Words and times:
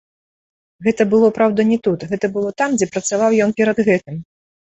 Гэта 0.87 1.05
было, 1.11 1.27
праўда, 1.37 1.65
не 1.73 1.77
тут, 1.89 2.07
гэта 2.13 2.25
было 2.37 2.49
там, 2.61 2.69
дзе 2.79 2.87
працаваў 2.95 3.31
ён 3.47 3.51
перад 3.59 3.77
гэтым. 3.89 4.17